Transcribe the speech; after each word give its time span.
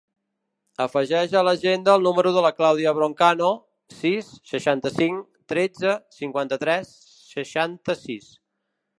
Afegeix 0.83 1.33
a 1.39 1.41
l'agenda 1.47 1.91
el 1.99 2.05
número 2.07 2.31
de 2.37 2.41
la 2.45 2.51
Clàudia 2.61 2.93
Broncano: 2.99 3.49
sis, 3.97 4.31
seixanta-cinc, 4.53 5.21
tretze, 5.53 5.93
cinquanta-tres, 6.17 6.95
seixanta-sis. 7.35 8.33